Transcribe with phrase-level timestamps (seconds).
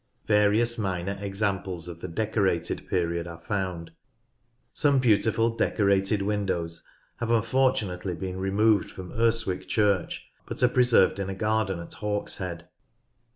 [0.25, 3.91] Various minor examples of the Decorated period are found.
[4.73, 6.83] Some beautiful Decorated windows
[7.17, 11.93] have unfortu nately been removed from Urswick Church, but are preserved in a garden at
[11.93, 12.67] Hawkshead.